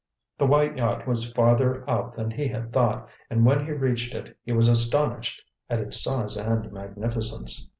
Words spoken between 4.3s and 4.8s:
he was